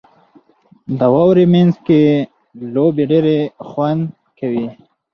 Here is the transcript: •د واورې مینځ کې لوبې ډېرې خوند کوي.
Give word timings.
•د 0.99 1.01
واورې 1.13 1.45
مینځ 1.53 1.73
کې 1.87 2.01
لوبې 2.73 3.03
ډېرې 3.11 3.37
خوند 3.67 4.01
کوي. 4.39 4.67